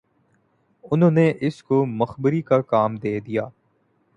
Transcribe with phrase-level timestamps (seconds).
[0.83, 3.47] انہوں نے اس کو مخبری کا کام دے دیا